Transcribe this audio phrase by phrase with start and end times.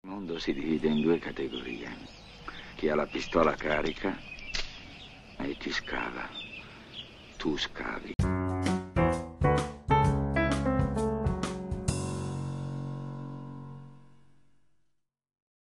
[0.00, 1.90] Il mondo si divide in due categorie.
[2.76, 4.16] Chi ha la pistola carica
[5.38, 6.28] e chi scava.
[7.36, 8.14] Tu scavi.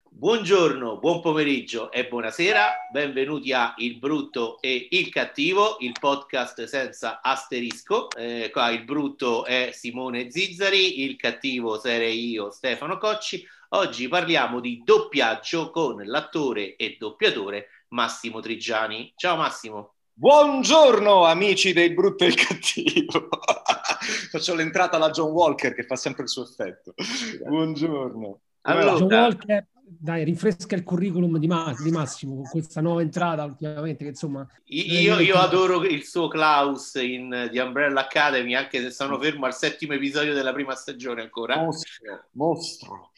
[0.08, 7.20] Buongiorno, buon pomeriggio e buonasera, benvenuti a Il Brutto e il Cattivo, il podcast senza
[7.20, 8.08] asterisco.
[8.16, 13.46] Eh, qua il brutto è Simone Zizzari, il cattivo sarei io, Stefano Cocci.
[13.74, 19.14] Oggi parliamo di doppiaggio con l'attore e doppiatore Massimo Trigiani.
[19.16, 19.94] Ciao Massimo.
[20.12, 23.28] Buongiorno amici del brutto e il cattivo.
[24.30, 26.92] Faccio l'entrata alla John Walker che fa sempre il suo effetto.
[27.48, 28.40] Buongiorno.
[28.60, 33.44] Allora, John Walker, dai, rinfresca il curriculum di, Ma- di, Massimo con questa nuova entrata
[33.44, 34.04] ultimamente.
[34.04, 39.18] Che, insomma, io, io adoro il suo Klaus in The Umbrella Academy, anche se sono
[39.18, 41.56] fermo al settimo episodio della prima stagione ancora.
[41.56, 43.10] Mostro, mostro.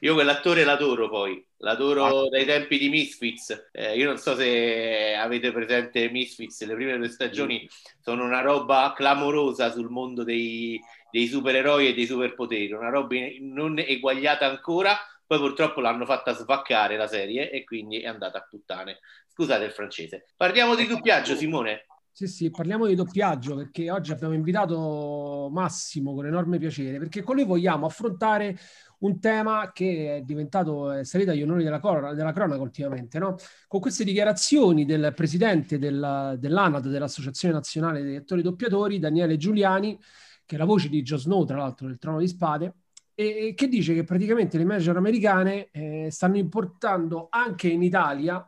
[0.00, 2.28] Io quell'attore l'adoro poi, l'adoro ah.
[2.28, 3.68] dai tempi di Misfits.
[3.72, 7.68] Eh, io non so se avete presente Misfits, le prime due stagioni
[8.00, 13.78] sono una roba clamorosa sul mondo dei, dei supereroi e dei superpoteri, una roba non
[13.78, 14.96] eguagliata ancora.
[15.26, 19.00] Poi purtroppo l'hanno fatta svaccare la serie e quindi è andata a puttane.
[19.26, 20.26] Scusate il francese.
[20.36, 21.86] Parliamo di doppiaggio, Simone.
[22.18, 27.34] Sì, sì, parliamo di doppiaggio perché oggi abbiamo invitato Massimo con enorme piacere perché con
[27.34, 28.56] lui vogliamo affrontare
[29.00, 33.36] un tema che è diventato è salito agli onori della, cor- della cronaca ultimamente, no?
[33.68, 40.00] con queste dichiarazioni del presidente della, dell'ANAD, dell'Associazione Nazionale dei Attori Doppiatori, Daniele Giuliani,
[40.46, 42.76] che è la voce di Joe Snow, tra l'altro, del Trono di Spade,
[43.14, 48.42] e, che dice che praticamente le major americane eh, stanno importando anche in Italia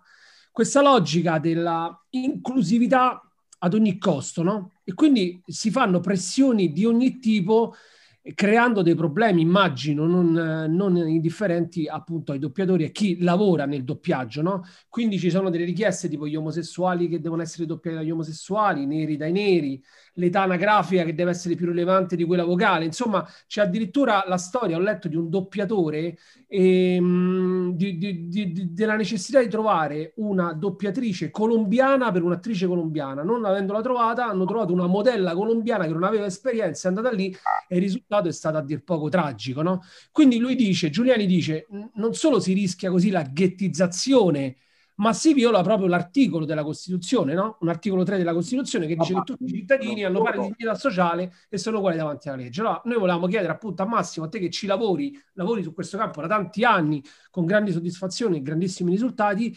[0.51, 3.28] questa logica della inclusività
[3.59, 4.73] ad ogni costo, no?
[4.85, 7.75] E quindi si fanno pressioni di ogni tipo
[8.35, 10.33] creando dei problemi, immagino, non,
[10.69, 14.65] non, indifferenti appunto ai doppiatori e a chi lavora nel doppiaggio, no?
[14.89, 19.17] Quindi ci sono delle richieste tipo gli omosessuali che devono essere doppiati dagli omosessuali, neri
[19.17, 19.83] dai neri,
[20.19, 24.77] l'età anagrafica che deve essere più rilevante di quella vocale, insomma c'è addirittura la storia,
[24.77, 31.31] ho letto di un doppiatore ehm, di, di, di, della necessità di trovare una doppiatrice
[31.31, 36.27] colombiana per un'attrice colombiana, non avendola trovata hanno trovato una modella colombiana che non aveva
[36.27, 37.35] esperienza, è andata lì
[37.69, 39.83] e il risultato è stato a dir poco tragico, no?
[40.11, 44.57] Quindi lui dice, Giuliani dice, non solo si rischia così la ghettizzazione
[44.99, 47.57] ma si viola proprio l'articolo della Costituzione, no?
[47.61, 51.33] un articolo 3 della Costituzione che dice che tutti i cittadini hanno pari dignità sociale
[51.49, 52.61] e sono uguali davanti alla legge.
[52.61, 55.97] Allora, noi volevamo chiedere appunto a Massimo, a te che ci lavori, lavori su questo
[55.97, 59.57] campo da tanti anni con grandi soddisfazioni e grandissimi risultati,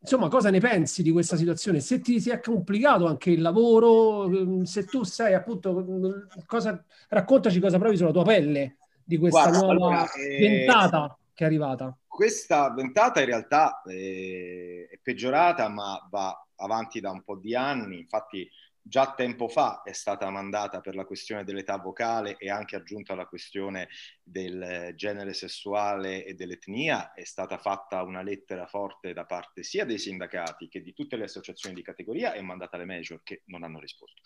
[0.00, 1.80] insomma, cosa ne pensi di questa situazione?
[1.80, 7.60] Se ti si è complicato anche il lavoro, ehm, se tu sei appunto, cosa, raccontaci
[7.60, 10.38] cosa provi sulla tua pelle di questa Guarda, nuova allora, eh...
[10.38, 17.12] ventata che è arrivata questa ventata in realtà eh, è peggiorata, ma va avanti da
[17.12, 18.00] un po' di anni.
[18.00, 18.50] Infatti,
[18.88, 23.26] già tempo fa è stata mandata per la questione dell'età vocale e anche aggiunta la
[23.26, 23.88] questione
[24.22, 27.12] del genere sessuale e dell'etnia.
[27.12, 31.24] È stata fatta una lettera forte da parte sia dei sindacati che di tutte le
[31.24, 34.22] associazioni di categoria e mandata alle major che non hanno risposto.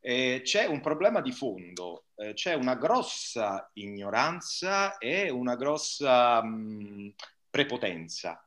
[0.00, 7.14] Eh, c'è un problema di fondo, eh, c'è una grossa ignoranza e una grossa mh,
[7.50, 8.43] prepotenza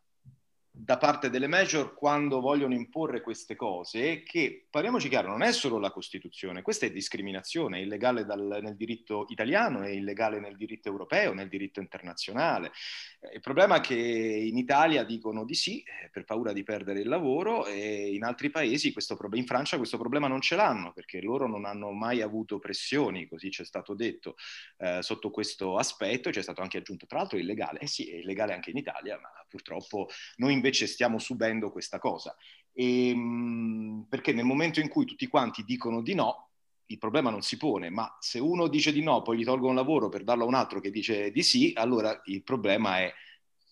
[0.79, 5.79] da parte delle major quando vogliono imporre queste cose che, parliamoci chiaro, non è solo
[5.79, 10.87] la Costituzione, questa è discriminazione, è illegale dal, nel diritto italiano, è illegale nel diritto
[10.87, 12.71] europeo, nel diritto internazionale.
[13.19, 16.99] Eh, il problema è che in Italia dicono di sì eh, per paura di perdere
[16.99, 21.21] il lavoro e in altri paesi, questo, in Francia questo problema non ce l'hanno perché
[21.21, 24.35] loro non hanno mai avuto pressioni, così ci è stato detto,
[24.77, 28.53] eh, sotto questo aspetto, c'è stato anche aggiunto tra l'altro illegale, eh sì è illegale
[28.53, 30.07] anche in Italia, ma purtroppo
[30.37, 32.35] noi invece stiamo subendo questa cosa.
[32.73, 36.49] E, ehm, perché nel momento in cui tutti quanti dicono di no,
[36.87, 39.75] il problema non si pone, ma se uno dice di no, poi gli tolgo un
[39.75, 43.13] lavoro per darlo a un altro che dice di sì, allora il problema è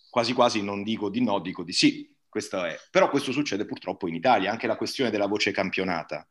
[0.10, 2.14] quasi quasi non dico di no, dico di sì.
[2.36, 2.78] Questo è.
[2.92, 6.28] Però questo succede purtroppo in Italia, anche la questione della voce campionata.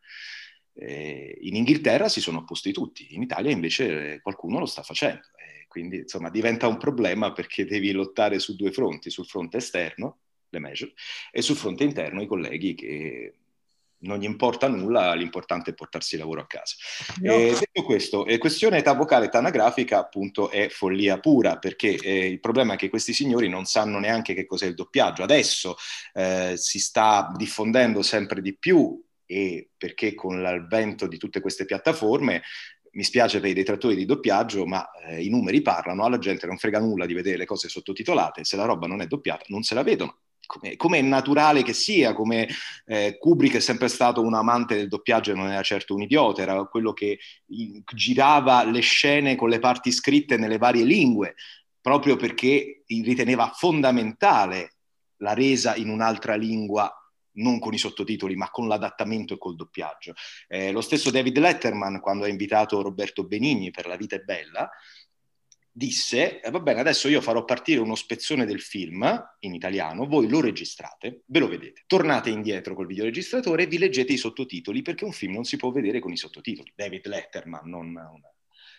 [0.74, 5.22] Eh, in Inghilterra si sono opposti tutti, in Italia invece qualcuno lo sta facendo.
[5.36, 10.23] Eh, quindi insomma diventa un problema perché devi lottare su due fronti, sul fronte esterno,
[10.54, 10.92] le major,
[11.30, 13.34] e sul fronte interno i colleghi che
[14.04, 16.76] non gli importa nulla, l'importante è portarsi il lavoro a casa.
[17.20, 17.32] No.
[17.32, 22.26] E detto questo, eh, questione età vocale, età anagrafica, appunto, è follia pura, perché eh,
[22.26, 25.22] il problema è che questi signori non sanno neanche che cos'è il doppiaggio.
[25.22, 25.76] Adesso
[26.12, 32.42] eh, si sta diffondendo sempre di più e perché con l'avvento di tutte queste piattaforme
[32.92, 36.58] mi spiace per i detrattori di doppiaggio, ma eh, i numeri parlano, alla gente non
[36.58, 39.74] frega nulla di vedere le cose sottotitolate, se la roba non è doppiata non se
[39.74, 40.18] la vedono.
[40.46, 42.48] Come, è naturale che sia, come
[42.86, 46.42] eh, Kubrick è sempre stato un amante del doppiaggio e non era certo un idiota,
[46.42, 47.18] era quello che
[47.94, 51.34] girava le scene con le parti scritte nelle varie lingue,
[51.80, 54.74] proprio perché riteneva fondamentale
[55.18, 56.92] la resa in un'altra lingua
[57.36, 60.14] non con i sottotitoli, ma con l'adattamento e col doppiaggio.
[60.48, 64.70] Eh, lo stesso David Letterman, quando ha invitato Roberto Benigni per La vita è bella,
[65.76, 70.28] disse, eh, va bene, adesso io farò partire uno spezzone del film in italiano, voi
[70.28, 75.04] lo registrate, ve lo vedete, tornate indietro col videoregistratore e vi leggete i sottotitoli, perché
[75.04, 76.72] un film non si può vedere con i sottotitoli.
[76.76, 78.34] David Letterman, non una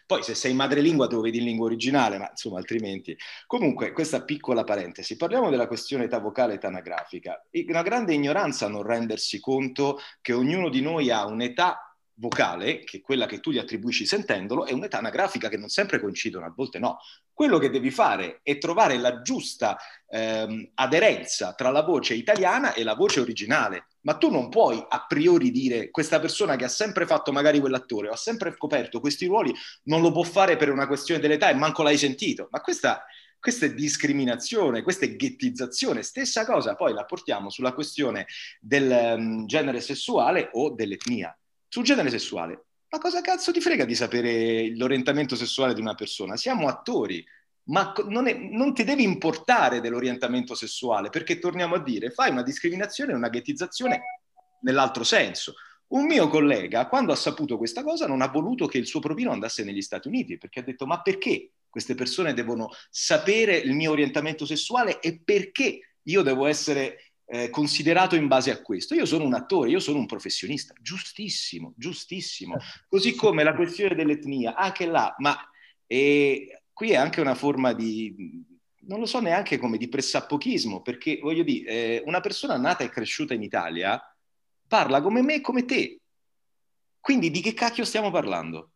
[0.07, 3.17] poi se sei madrelingua te lo vedi in lingua originale, ma insomma altrimenti.
[3.47, 7.43] Comunque, questa piccola parentesi, parliamo della questione età vocale e età anagrafica.
[7.67, 11.84] Una grande ignoranza non rendersi conto che ognuno di noi ha un'età
[12.15, 15.99] vocale, che è quella che tu gli attribuisci sentendolo, e un'età anagrafica che non sempre
[15.99, 16.99] coincidono, a volte no.
[17.33, 19.77] Quello che devi fare è trovare la giusta
[20.07, 23.87] ehm, aderenza tra la voce italiana e la voce originale.
[24.01, 28.07] Ma tu non puoi a priori dire questa persona che ha sempre fatto magari quell'attore
[28.07, 29.51] o ha sempre coperto questi ruoli
[29.83, 32.47] non lo può fare per una questione dell'età e manco l'hai sentito.
[32.51, 33.03] Ma questa,
[33.37, 36.03] questa è discriminazione, questa è ghettizzazione.
[36.03, 38.27] Stessa cosa poi la portiamo sulla questione
[38.61, 41.37] del um, genere sessuale o dell'etnia
[41.75, 42.67] sul genere sessuale.
[42.87, 46.37] Ma cosa cazzo ti frega di sapere l'orientamento sessuale di una persona?
[46.37, 47.21] Siamo attori,
[47.63, 52.43] ma non, è, non, ti devi importare dell'orientamento sessuale, perché torniamo a dire, fai una
[52.43, 54.21] discriminazione e una ghettizzazione
[54.61, 55.55] nell'altro senso.
[55.87, 59.31] Un mio collega, quando ha saputo questa cosa, non ha voluto che il suo provino
[59.31, 63.91] andasse negli Stati Uniti, perché ha detto, ma perché queste persone devono sapere il mio
[63.91, 68.93] orientamento sessuale e perché io devo essere eh, considerato in base a questo.
[68.93, 72.57] Io sono un attore, io sono un professionista, giustissimo, giustissimo.
[72.87, 75.37] Così come la questione dell'etnia, anche là, ma
[75.87, 78.43] eh, qui è anche una forma di,
[78.81, 82.89] non lo so neanche come, di pressappochismo, perché voglio dire, eh, una persona nata e
[82.89, 84.01] cresciuta in Italia
[84.67, 85.99] parla come me e come te.
[86.99, 88.71] Quindi di che cacchio stiamo parlando?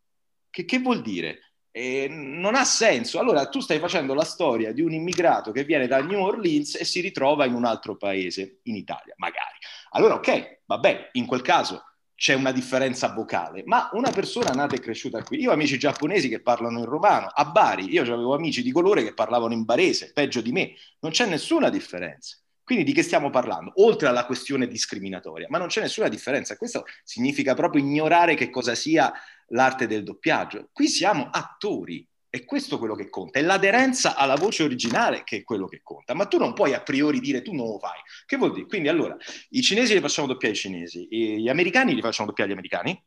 [0.50, 1.49] Che, che vuol dire?
[1.71, 3.19] Eh, non ha senso.
[3.19, 6.86] Allora tu stai facendo la storia di un immigrato che viene da New Orleans e
[6.86, 9.57] si ritrova in un altro paese, in Italia, magari.
[9.92, 11.83] Allora, ok, vabbè, in quel caso
[12.16, 16.27] c'è una differenza vocale, ma una persona nata e cresciuta qui, io ho amici giapponesi
[16.27, 20.12] che parlano in romano, a Bari io avevo amici di colore che parlavano in barese,
[20.12, 22.38] peggio di me, non c'è nessuna differenza.
[22.69, 23.71] Quindi di che stiamo parlando?
[23.77, 26.56] Oltre alla questione discriminatoria, ma non c'è nessuna differenza.
[26.56, 29.12] Questo significa proprio ignorare che cosa sia
[29.48, 30.69] l'arte del doppiaggio.
[30.71, 35.44] Qui siamo attori, è questo quello che conta, è l'aderenza alla voce originale che è
[35.44, 37.98] quello che conta, ma tu non puoi a priori dire tu non lo fai.
[38.27, 38.68] Che vuol dire?
[38.68, 39.18] Quindi allora,
[39.50, 43.04] i cinesi li facciamo doppiare i cinesi, gli americani li facciamo doppiare gli americani,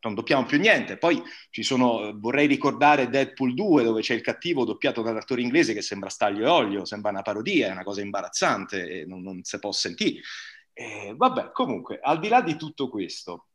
[0.00, 0.96] non doppiamo più niente.
[0.96, 5.82] Poi ci sono, vorrei ricordare Deadpool 2, dove c'è il cattivo doppiato dall'attore inglese che
[5.82, 9.58] sembra staglio e olio, sembra una parodia, è una cosa imbarazzante, e non, non si
[9.58, 10.20] può sentire.
[10.72, 13.48] Eh, vabbè, comunque, al di là di tutto questo,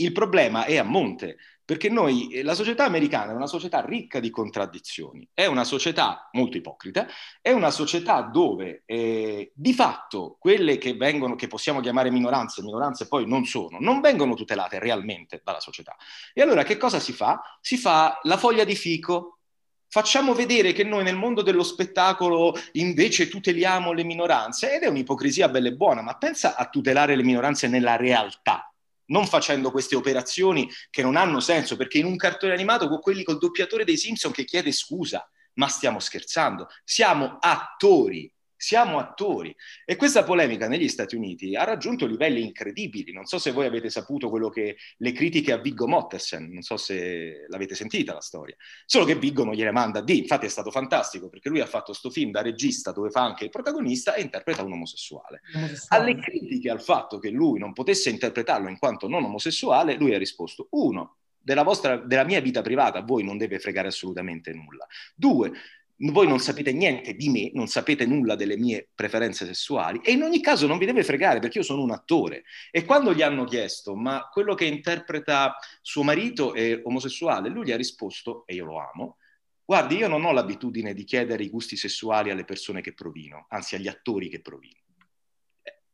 [0.00, 4.20] il problema è a monte, perché noi, eh, la società americana è una società ricca
[4.20, 7.06] di contraddizioni, è una società molto ipocrita,
[7.42, 13.06] è una società dove eh, di fatto quelle che vengono, che possiamo chiamare minoranze, minoranze
[13.08, 15.96] poi non sono, non vengono tutelate realmente dalla società.
[16.32, 17.40] E allora che cosa si fa?
[17.60, 19.40] Si fa la foglia di fico,
[19.88, 25.48] facciamo vedere che noi nel mondo dello spettacolo invece tuteliamo le minoranze ed è un'ipocrisia
[25.48, 28.67] bella e buona, ma pensa a tutelare le minoranze nella realtà
[29.08, 33.22] non facendo queste operazioni che non hanno senso, perché in un cartone animato con quelli
[33.22, 39.54] col doppiatore dei Simpson che chiede scusa, ma stiamo scherzando, siamo attori, siamo attori.
[39.84, 43.12] E questa polemica negli Stati Uniti ha raggiunto livelli incredibili.
[43.12, 46.76] Non so se voi avete saputo quello che le critiche a Viggo Mottesen, non so
[46.76, 48.56] se l'avete sentita la storia.
[48.84, 51.86] Solo che Viggo non gliele manda di, infatti è stato fantastico perché lui ha fatto
[51.86, 55.40] questo film da regista dove fa anche il protagonista e interpreta un omosessuale.
[55.54, 56.10] omosessuale.
[56.10, 60.18] Alle critiche al fatto che lui non potesse interpretarlo in quanto non omosessuale, lui ha
[60.18, 64.86] risposto: uno, della, vostra, della mia vita privata a voi non deve fregare assolutamente nulla.
[65.14, 65.52] Due,
[65.98, 70.22] voi non sapete niente di me, non sapete nulla delle mie preferenze sessuali e in
[70.22, 72.44] ogni caso non vi deve fregare perché io sono un attore.
[72.70, 77.72] E quando gli hanno chiesto, ma quello che interpreta suo marito è omosessuale, lui gli
[77.72, 79.16] ha risposto, e io lo amo,
[79.64, 83.74] guardi, io non ho l'abitudine di chiedere i gusti sessuali alle persone che provino, anzi
[83.74, 84.76] agli attori che provino.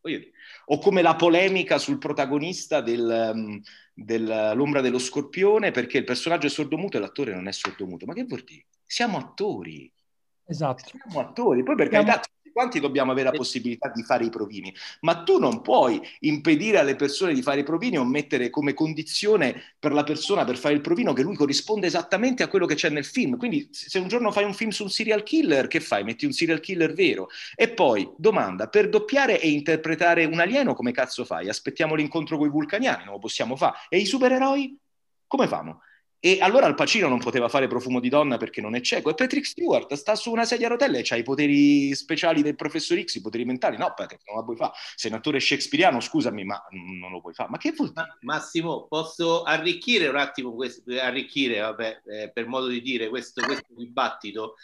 [0.06, 0.32] Eh,
[0.66, 3.60] o come la polemica sul protagonista del, um,
[3.94, 8.04] dell'ombra dello scorpione perché il personaggio è sordomuto e l'attore non è sordomuto.
[8.04, 8.66] Ma che vuol dire?
[8.84, 9.90] Siamo attori.
[10.46, 10.84] Esatto.
[10.84, 11.62] Siamo attori.
[11.62, 12.04] Poi per Siamo...
[12.04, 16.78] carità quanti dobbiamo avere la possibilità di fare i provini, ma tu non puoi impedire
[16.78, 20.74] alle persone di fare i provini o mettere come condizione per la persona per fare
[20.74, 23.36] il provino che lui corrisponde esattamente a quello che c'è nel film.
[23.36, 26.04] Quindi se un giorno fai un film su un serial killer, che fai?
[26.04, 27.28] Metti un serial killer vero.
[27.56, 31.48] E poi, domanda, per doppiare e interpretare un alieno come cazzo fai?
[31.48, 33.78] Aspettiamo l'incontro con i vulcaniani, non lo possiamo fare.
[33.88, 34.78] E i supereroi?
[35.26, 35.80] Come famo?
[36.26, 39.10] E allora Al Pacino non poteva fare profumo di donna perché non è cieco.
[39.10, 42.56] E Patrick Stewart sta su una sedia a rotelle e ha i poteri speciali del
[42.56, 43.76] professor X, i poteri mentali.
[43.76, 44.72] No, Patrick, non la puoi fare.
[44.94, 47.50] Sei un attore shakespeariano, scusami, ma non lo puoi fare.
[47.50, 48.16] Ma che vuol dire?
[48.22, 53.74] Massimo, posso arricchire un attimo, questo, arricchire, vabbè, eh, per modo di dire, questo, questo
[53.76, 54.54] dibattito?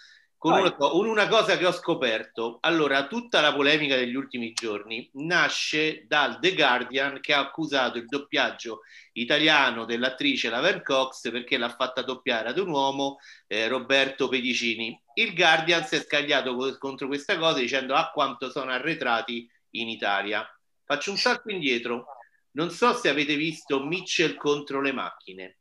[0.41, 2.61] Con una, una, cosa che ho scoperto.
[2.63, 8.07] Allora, tutta la polemica degli ultimi giorni nasce dal The Guardian che ha accusato il
[8.07, 8.81] doppiaggio
[9.13, 14.99] italiano dell'attrice Laverne Cox perché l'ha fatta doppiare ad un uomo, eh, Roberto Pedicini.
[15.13, 19.91] Il Guardian si è scagliato contro questa cosa dicendo a ah, quanto sono arretrati in
[19.91, 20.43] Italia.
[20.87, 22.07] Faccio un salto indietro.
[22.53, 25.59] Non so se avete visto Mitchell contro le macchine.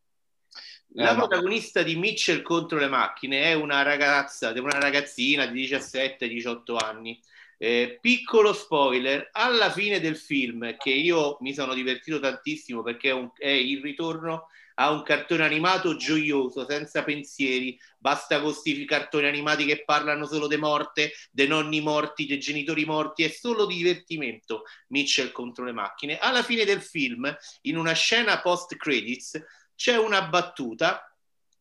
[0.93, 6.77] La eh, protagonista di Mitchell contro le macchine è una ragazza, una ragazzina di 17-18
[6.77, 7.19] anni.
[7.61, 13.13] Eh, piccolo spoiler, alla fine del film, che io mi sono divertito tantissimo perché è,
[13.13, 19.27] un, è il ritorno a un cartone animato gioioso, senza pensieri, basta con questi cartoni
[19.27, 24.63] animati che parlano solo di morte, dei nonni morti, dei genitori morti, è solo divertimento.
[24.87, 26.17] Mitchell contro le macchine.
[26.17, 27.29] Alla fine del film,
[27.63, 29.37] in una scena post credits,
[29.79, 31.09] c'è una battuta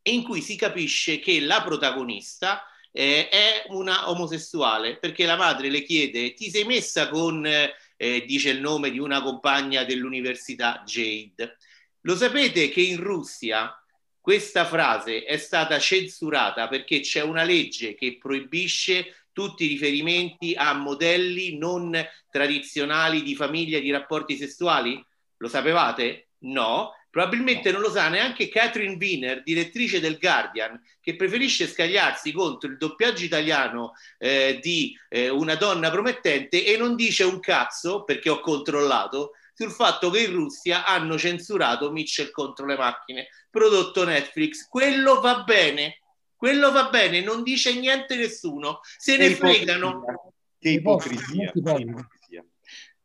[0.02, 5.84] in cui si capisce che la protagonista eh, è una omosessuale perché la madre le
[5.84, 11.58] chiede ti sei messa con, eh, dice il nome di una compagna dell'università Jade.
[12.00, 13.72] Lo sapete che in Russia
[14.20, 20.72] questa frase è stata censurata perché c'è una legge che proibisce tutti i riferimenti a
[20.72, 21.96] modelli non
[22.28, 25.00] tradizionali di famiglia di rapporti sessuali?
[25.36, 26.30] Lo sapevate?
[26.38, 32.68] No, Probabilmente non lo sa neanche Catherine Wiener, direttrice del Guardian, che preferisce scagliarsi contro
[32.68, 38.28] il doppiaggio italiano eh, di eh, una donna promettente e non dice un cazzo, perché
[38.28, 44.68] ho controllato, sul fatto che in Russia hanno censurato Mitchell contro le macchine, prodotto Netflix.
[44.68, 46.02] Quello va bene,
[46.36, 50.32] quello va bene, non dice niente nessuno, se che ne fregano.
[50.58, 52.44] Che ipocrisia, che ipocrisia.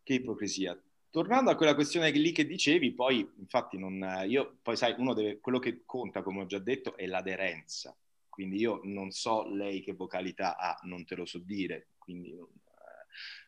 [0.03, 0.83] Che ipocrisia
[1.13, 5.39] tornando a quella questione lì che dicevi, poi infatti non, io, poi sai, uno deve,
[5.39, 7.95] quello che conta, come ho già detto, è l'aderenza.
[8.27, 12.47] Quindi io non so lei che vocalità ha, non te lo so dire, quindi non,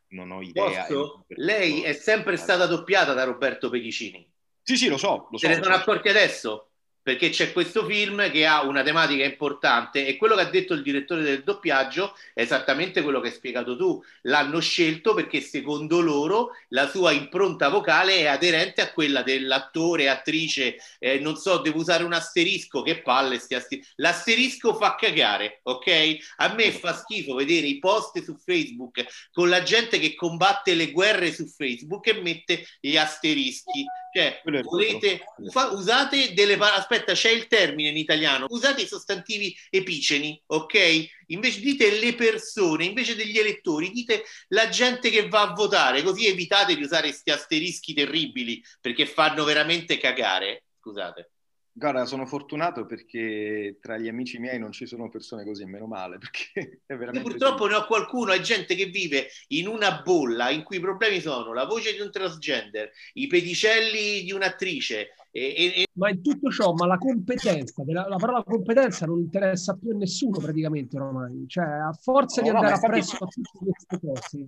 [0.10, 0.86] non ho idea.
[1.30, 4.32] Lei è sempre stata doppiata da Roberto Pedicini.
[4.62, 5.28] Sì, sì, lo so.
[5.32, 5.82] Lo Se so, ne sono so.
[5.82, 6.65] accorti adesso?
[7.06, 10.82] Perché c'è questo film che ha una tematica importante e quello che ha detto il
[10.82, 14.04] direttore del doppiaggio è esattamente quello che hai spiegato tu.
[14.24, 20.78] L'hanno scelto perché secondo loro la sua impronta vocale è aderente a quella dell'attore, attrice,
[20.98, 23.92] eh, non so, devo usare un asterisco, che palle sti asterisco.
[23.98, 26.18] L'asterisco fa cagare, ok?
[26.38, 30.90] A me fa schifo vedere i post su Facebook con la gente che combatte le
[30.90, 33.86] guerre su Facebook e mette gli asterischi.
[34.16, 39.56] Cioè, volete, fa, usate delle parole aspetta, c'è il termine in italiano, usate i sostantivi
[39.70, 41.08] epiceni, ok?
[41.28, 46.28] Invece dite le persone, invece degli elettori, dite la gente che va a votare, così
[46.28, 50.64] evitate di usare questi asterischi terribili perché fanno veramente cagare.
[50.80, 51.32] Scusate.
[51.78, 56.18] Guarda, sono fortunato perché tra gli amici miei non ci sono persone così, meno male,
[56.20, 57.28] perché è veramente...
[57.28, 60.80] Io purtroppo ne ho qualcuno, è gente che vive in una bolla in cui i
[60.80, 65.16] problemi sono la voce di un transgender, i pedicelli di un'attrice.
[65.38, 65.88] E, e...
[65.96, 69.96] Ma in tutto ciò, ma la competenza, della, la parola competenza non interessa più a
[69.96, 74.46] nessuno praticamente ormai, cioè a forza no, di andare no, appresso a tutte queste cose.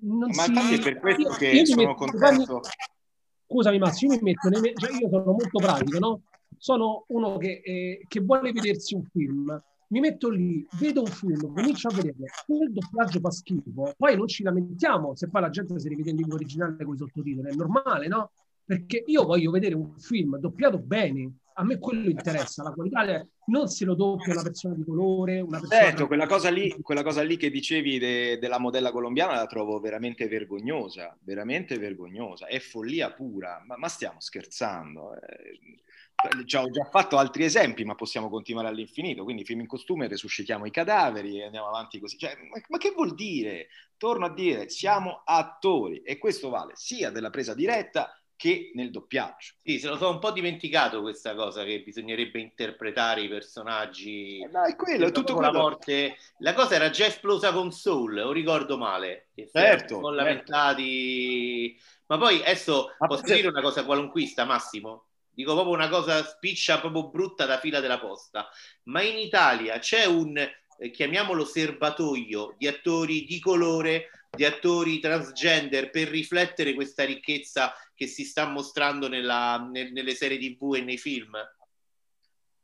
[0.00, 0.50] Non ma si...
[0.50, 2.60] infatti è per questo io, che io sono contento...
[3.50, 4.72] Scusami Massimo, io mi metto nei...
[4.74, 6.22] cioè, io sono molto pratico, no?
[6.56, 11.52] sono uno che, eh, che, vuole vedersi un film, mi metto lì, vedo un film,
[11.52, 15.78] comincio a vedere, il doppiaggio fa schifo, poi non ci lamentiamo se poi la gente
[15.78, 18.30] si rivede in lingua originale con i sottotitoli, è normale, no?
[18.68, 23.66] Perché io voglio vedere un film doppiato bene, a me quello interessa, la qualità non
[23.68, 25.84] se lo doppia una persona di colore, una persona...
[25.84, 29.80] Certo, quella cosa lì, quella cosa lì che dicevi de, della modella colombiana la trovo
[29.80, 35.14] veramente vergognosa, veramente vergognosa, è follia pura, ma, ma stiamo scherzando.
[35.14, 35.58] Eh
[36.44, 39.22] Già, ho già fatto altri esempi, ma possiamo continuare all'infinito.
[39.22, 42.18] Quindi, film in costume, resuscitiamo i cadaveri e andiamo avanti così.
[42.18, 43.68] Cioè, ma, ma, che vuol dire?
[43.96, 49.54] Torno a dire, siamo attori e questo vale sia della presa diretta che nel doppiaggio.
[49.60, 54.38] Sì, se lo sono un po' dimenticato questa cosa che bisognerebbe interpretare i personaggi.
[54.38, 56.16] Eh, no, è quello, è tutto la morte.
[56.38, 59.30] La cosa era già esplosa con Soul, o ricordo male.
[59.34, 60.10] Certo, certo.
[60.10, 61.76] lamentati.
[62.06, 63.34] Ma poi adesso Ma posso se...
[63.34, 65.06] dire una cosa qualunquista, Massimo?
[65.30, 68.48] Dico proprio una cosa spiccia proprio brutta da fila della posta.
[68.84, 75.90] Ma in Italia c'è un eh, chiamiamolo serbatoio di attori di colore di attori transgender
[75.90, 80.98] per riflettere questa ricchezza che si sta mostrando nella, nel, nelle serie tv e nei
[80.98, 81.36] film?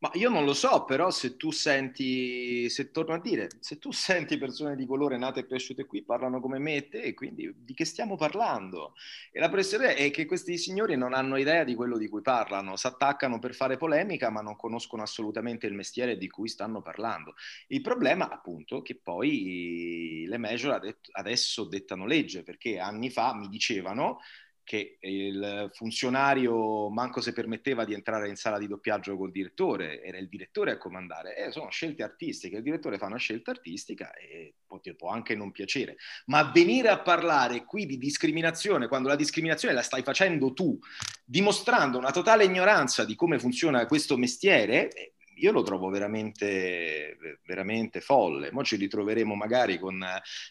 [0.04, 3.90] Ma io non lo so, però se tu senti, se torno a dire, se tu
[3.90, 7.73] senti persone di colore nate e cresciute qui, parlano come me e te, quindi di
[7.73, 8.92] che stiamo parlando?
[9.32, 12.76] E la pressione è che questi signori non hanno idea di quello di cui parlano,
[12.76, 17.34] si attaccano per fare polemica, ma non conoscono assolutamente il mestiere di cui stanno parlando.
[17.68, 24.18] Il problema, appunto, che poi le major adesso dettano legge, perché anni fa mi dicevano
[24.64, 30.18] che il funzionario manco se permetteva di entrare in sala di doppiaggio col direttore, era
[30.18, 31.37] il direttore a comandare.
[31.37, 35.52] Eh, sono scelte artistiche, il direttore fa una scelta artistica e può, può anche non
[35.52, 35.97] piacere.
[36.26, 40.76] Ma venire a parlare qui di discriminazione, quando la discriminazione la stai facendo tu,
[41.25, 48.00] dimostrando una totale ignoranza di come funziona questo mestiere, eh, io lo trovo veramente, veramente
[48.00, 48.50] folle.
[48.50, 50.02] Mo ci ritroveremo magari con...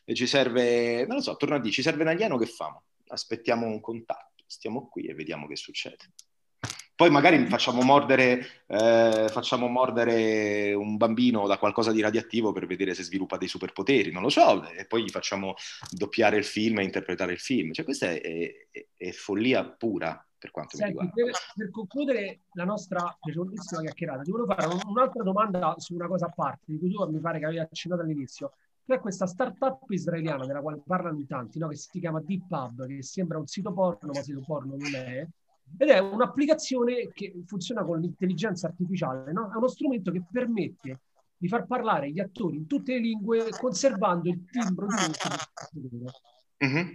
[0.06, 2.84] Eh, ci serve, non lo so, torno a dire, ci serve un alieno che famo?
[3.14, 6.12] Aspettiamo un contatto, stiamo qui e vediamo che succede.
[6.96, 12.94] Poi magari facciamo mordere, eh, facciamo mordere, un bambino da qualcosa di radioattivo per vedere
[12.94, 15.56] se sviluppa dei superpoteri, non lo so, e poi gli facciamo
[15.90, 17.74] doppiare il film e interpretare il film.
[17.74, 21.32] Cioè questa è, è, è follia pura per quanto Senti, mi riguarda.
[21.32, 26.28] Per, per, concludere la nostra piacevolissima chiacchierata, ti volevo fare un'altra domanda su una cosa
[26.28, 28.54] a parte, di cui tu mi pare che avevi accennato all'inizio
[28.86, 31.70] che è questa startup israeliana della quale parlano in tanti, no?
[31.70, 35.28] che si chiama Deep Hub, che sembra un sito porno, ma sito porno non è,
[35.78, 39.52] ed è un'applicazione che funziona con l'intelligenza artificiale, no?
[39.52, 41.00] è uno strumento che permette
[41.38, 44.88] di far parlare gli attori in tutte le lingue conservando il timbro
[45.72, 46.22] di voce
[46.66, 46.94] mm-hmm.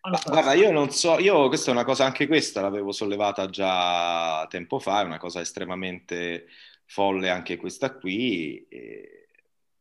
[0.00, 4.46] Allora, guarda, io non so, io questa è una cosa, anche questa l'avevo sollevata già
[4.48, 6.46] tempo fa, è una cosa estremamente
[6.84, 8.64] folle anche questa qui.
[8.68, 9.17] E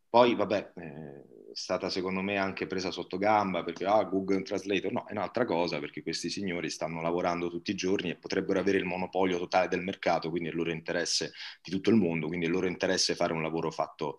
[0.10, 1.22] poi, vabbè, eh,
[1.52, 5.46] è stata secondo me anche presa sotto gamba perché ah, Google Translator, no, è un'altra
[5.46, 9.68] cosa perché questi signori stanno lavorando tutti i giorni e potrebbero avere il monopolio totale
[9.68, 12.68] del mercato, quindi è il loro interesse di tutto il mondo, quindi è il loro
[12.68, 14.18] interesse fare un lavoro fatto,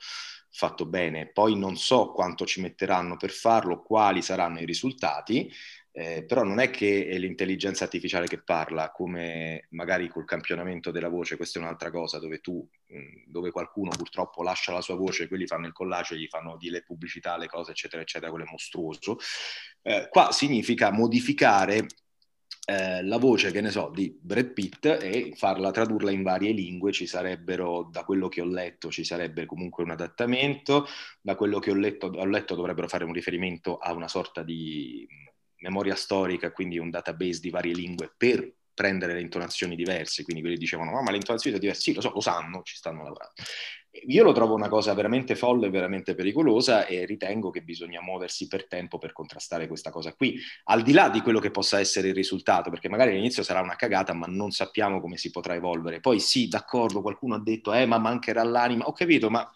[0.51, 1.31] fatto bene.
[1.31, 5.51] Poi non so quanto ci metteranno per farlo, quali saranno i risultati,
[5.99, 11.09] eh, però non è che è l'intelligenza artificiale che parla, come magari col campionamento della
[11.09, 12.65] voce, questa è un'altra cosa, dove tu,
[13.27, 16.85] dove qualcuno purtroppo lascia la sua voce, quelli fanno il collage, gli fanno di le
[16.85, 19.19] pubblicità, le cose, eccetera, eccetera, quello è mostruoso.
[19.83, 21.87] Eh, qua significa modificare
[22.67, 26.93] eh, la voce, che ne so, di Brad Pitt e farla tradurla in varie lingue,
[26.93, 30.87] ci sarebbero, da quello che ho letto, ci sarebbe comunque un adattamento,
[31.21, 35.05] da quello che ho letto, ho letto dovrebbero fare un riferimento a una sorta di
[35.61, 40.57] memoria storica, quindi un database di varie lingue per prendere le intonazioni diverse, quindi quelli
[40.57, 43.33] dicevano ma, ma le intonazioni sono diverse, sì lo so, lo sanno, ci stanno lavorando.
[44.07, 48.68] Io lo trovo una cosa veramente folle, veramente pericolosa e ritengo che bisogna muoversi per
[48.68, 52.14] tempo per contrastare questa cosa qui, al di là di quello che possa essere il
[52.14, 55.99] risultato, perché magari all'inizio sarà una cagata, ma non sappiamo come si potrà evolvere.
[55.99, 59.51] Poi sì, d'accordo, qualcuno ha detto, eh, ma mancherà l'anima, ho capito, ma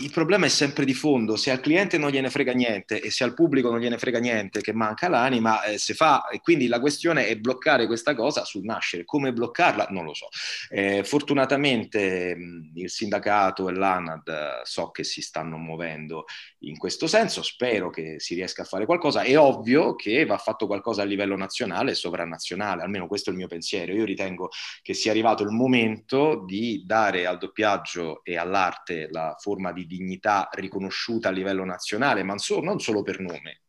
[0.00, 3.24] il problema è sempre di fondo, se al cliente non gliene frega niente e se
[3.24, 6.78] al pubblico non gliene frega niente che manca l'anima, eh, se fa, e quindi la
[6.78, 9.04] questione è bloccare questa cosa sul nascere.
[9.04, 9.88] Come bloccarla?
[9.90, 10.28] Non lo so.
[10.68, 16.26] Eh, fortunatamente mh, il sindacato e l'ANAD eh, so che si stanno muovendo
[16.60, 19.22] in questo senso, spero che si riesca a fare qualcosa.
[19.22, 23.38] È ovvio che va fatto qualcosa a livello nazionale e sovranazionale, almeno questo è il
[23.38, 23.92] mio pensiero.
[23.92, 24.50] Io ritengo
[24.82, 29.96] che sia arrivato il momento di dare al doppiaggio e all'arte la forma di di
[29.96, 33.62] dignità riconosciuta a livello nazionale, ma non solo per nome,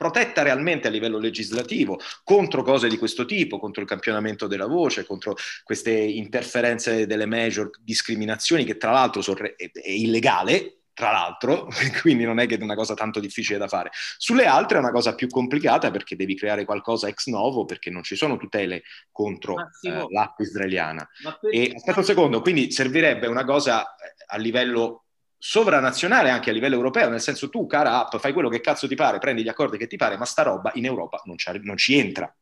[0.00, 5.04] protetta realmente a livello legislativo contro cose di questo tipo, contro il campionamento della voce,
[5.04, 11.68] contro queste interferenze delle major discriminazioni che tra l'altro è, illegale, tra l'altro,
[12.00, 13.90] quindi non è che è una cosa tanto difficile da fare.
[14.16, 18.02] Sulle altre è una cosa più complicata perché devi creare qualcosa ex novo perché non
[18.02, 21.06] ci sono tutele contro eh, l'app israeliana.
[21.50, 23.94] E aspetta un secondo, quindi servirebbe una cosa
[24.28, 25.04] a livello
[25.42, 28.94] sovranazionale anche a livello europeo, nel senso tu, cara app, fai quello che cazzo ti
[28.94, 31.98] pare, prendi gli accordi che ti pare, ma sta roba in Europa non, non ci
[31.98, 32.32] entra.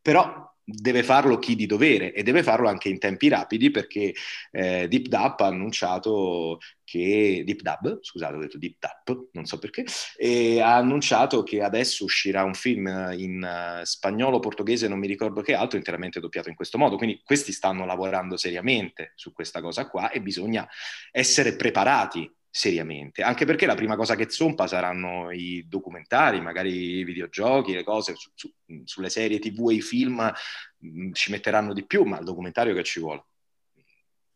[0.00, 4.14] Però deve farlo chi di dovere e deve farlo anche in tempi rapidi perché
[4.50, 8.76] eh, Deep ha annunciato che Deep Dub, scusate ho detto Deep
[9.32, 9.84] non so perché,
[10.62, 15.54] ha annunciato che adesso uscirà un film in uh, spagnolo, portoghese, non mi ricordo che
[15.54, 20.10] altro, interamente doppiato in questo modo, quindi questi stanno lavorando seriamente su questa cosa qua
[20.10, 20.66] e bisogna
[21.10, 27.04] essere preparati seriamente, anche perché la prima cosa che zompa saranno i documentari, magari i
[27.04, 30.16] videogiochi, le cose, su, su, sulle serie tv e i film
[30.78, 33.26] mh, mm, ci metteranno di più, ma il documentario che ci vuole.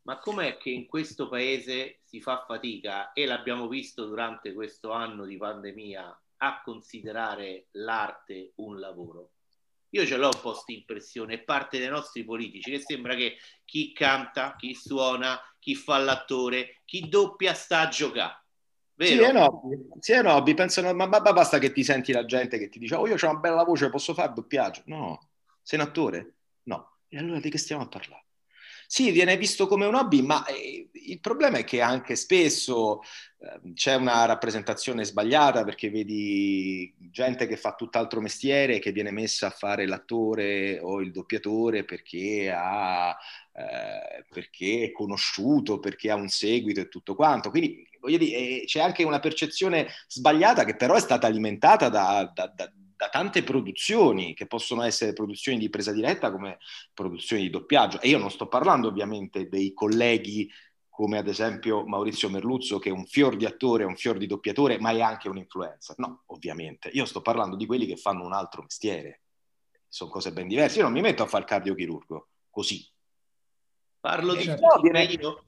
[0.03, 5.25] Ma com'è che in questo paese si fa fatica, e l'abbiamo visto durante questo anno
[5.25, 9.31] di pandemia, a considerare l'arte un lavoro?
[9.95, 13.93] Io ce l'ho un po' impressione, è parte dei nostri politici, che sembra che chi
[13.93, 18.41] canta, chi suona, chi fa l'attore, chi doppia sta a giocare.
[18.95, 19.25] Vero?
[19.25, 20.55] Sì, è nobby, sì, è nobby.
[20.55, 23.31] Pensano, ma, ma, basta che ti senti la gente che ti dice, oh io ho
[23.31, 24.83] una bella voce, posso fare doppiaggio?
[24.87, 25.29] No.
[25.61, 26.35] Sei un attore?
[26.65, 26.99] No.
[27.09, 28.25] E allora di che stiamo a parlare?
[28.95, 33.01] Sì, viene visto come un hobby, ma eh, il problema è che anche spesso
[33.39, 39.47] eh, c'è una rappresentazione sbagliata perché vedi gente che fa tutt'altro mestiere che viene messa
[39.47, 43.17] a fare l'attore o il doppiatore perché, ha,
[43.55, 47.49] eh, perché è conosciuto, perché ha un seguito e tutto quanto.
[47.49, 52.31] Quindi voglio dire, eh, c'è anche una percezione sbagliata che però è stata alimentata da,
[52.35, 52.71] da, da
[53.03, 56.59] da tante produzioni che possono essere produzioni di presa diretta come
[56.95, 58.01] produzioni di doppiaggio.
[58.01, 60.49] E io non sto parlando ovviamente dei colleghi
[60.89, 64.79] come ad esempio Maurizio Merluzzo che è un fior di attore, un fior di doppiatore,
[64.79, 65.97] ma è anche un influencer.
[65.99, 66.91] No, ovviamente.
[66.93, 69.23] Io sto parlando di quelli che fanno un altro mestiere.
[69.89, 70.79] Sono cose ben diverse.
[70.79, 72.89] Io non mi metto a fare il cardiochirurgo così.
[73.99, 74.81] Parlo di certo.
[74.81, 75.45] fisica io.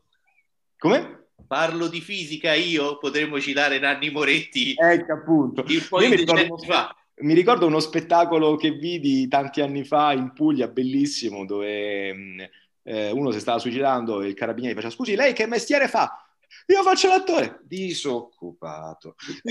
[0.77, 1.29] Come?
[1.47, 4.75] Parlo di fisica io, potremmo citare Nanni Moretti.
[4.77, 5.62] Ecco appunto.
[5.69, 10.33] Il poi io mi fa mi ricordo uno spettacolo che vidi tanti anni fa in
[10.33, 12.40] Puglia, bellissimo, dove mm,
[12.83, 16.18] eh, uno si stava suicidando e il carabiniere faceva scusi, lei che mestiere fa?
[16.66, 17.61] Io faccio l'attore.
[17.62, 19.16] Disoccupato.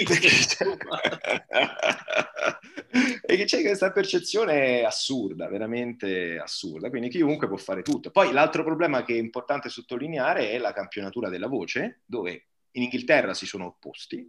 [3.26, 6.90] e che c'è questa percezione assurda, veramente assurda.
[6.90, 8.12] Quindi chiunque può fare tutto.
[8.12, 13.34] Poi l'altro problema che è importante sottolineare è la campionatura della voce, dove in Inghilterra
[13.34, 14.28] si sono opposti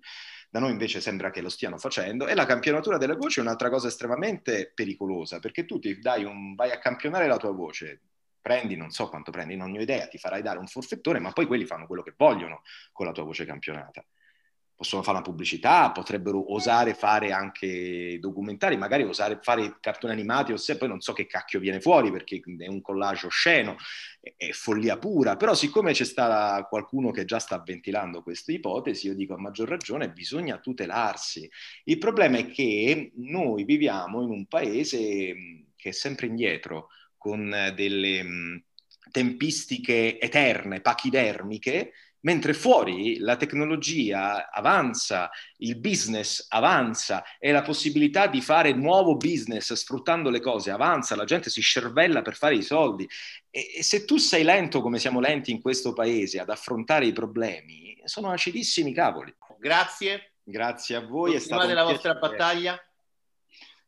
[0.54, 3.68] da noi invece sembra che lo stiano facendo, e la campionatura delle voci è un'altra
[3.70, 8.02] cosa estremamente pericolosa, perché tu ti dai un, vai a campionare la tua voce,
[8.40, 11.46] prendi, non so quanto prendi, non ho idea, ti farai dare un forfettore, ma poi
[11.46, 12.62] quelli fanno quello che vogliono
[12.92, 14.06] con la tua voce campionata
[14.76, 20.56] possono fare una pubblicità, potrebbero osare fare anche documentari, magari osare fare cartoni animati o
[20.56, 23.76] se poi non so che cacchio viene fuori perché è un collage osceno,
[24.20, 29.06] è, è follia pura, però siccome c'è sta qualcuno che già sta ventilando queste ipotesi,
[29.06, 31.48] io dico a maggior ragione bisogna tutelarsi.
[31.84, 35.34] Il problema è che noi viviamo in un paese
[35.76, 38.64] che è sempre indietro, con delle
[39.10, 41.92] tempistiche eterne, pachidermiche,
[42.24, 49.72] mentre fuori la tecnologia avanza, il business avanza e la possibilità di fare nuovo business
[49.72, 53.08] sfruttando le cose avanza, la gente si scervella per fare i soldi.
[53.50, 57.12] E, e se tu sei lento come siamo lenti in questo paese ad affrontare i
[57.12, 59.34] problemi, sono acidissimi cavoli.
[59.58, 60.32] Grazie.
[60.42, 61.32] Grazie a voi.
[61.32, 62.78] Continuate la vostra battaglia.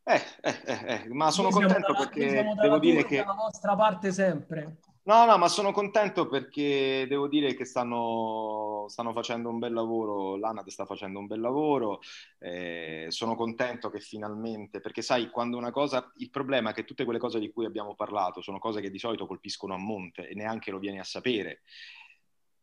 [0.03, 3.25] Eh, eh, eh, eh, ma sono contento da, perché devo dire che...
[3.25, 4.77] la vostra parte sempre.
[5.07, 10.35] No, no, ma sono contento perché devo dire che stanno, stanno facendo un bel lavoro,
[10.37, 12.01] l'ANAD sta facendo un bel lavoro,
[12.41, 17.05] eh, sono contento che finalmente, perché sai, quando una cosa, il problema è che tutte
[17.05, 20.35] quelle cose di cui abbiamo parlato sono cose che di solito colpiscono a monte e
[20.35, 21.63] neanche lo vieni a sapere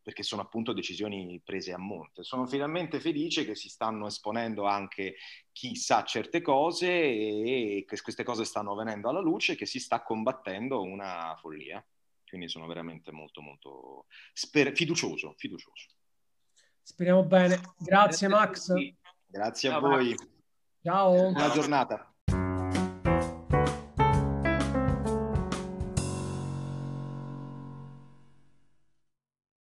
[0.02, 2.24] perché sono appunto decisioni prese a monte.
[2.24, 5.14] Sono finalmente felice che si stanno esponendo anche
[5.50, 9.80] chi sa certe cose e che queste cose stanno venendo alla luce e che si
[9.80, 11.82] sta combattendo una follia
[12.34, 15.86] quindi sono veramente molto molto sper- fiducioso, fiducioso.
[16.82, 17.60] Speriamo bene.
[17.78, 18.72] Grazie Max.
[19.26, 20.14] Grazie a voi.
[20.82, 21.30] Ciao.
[21.30, 22.13] Buona giornata.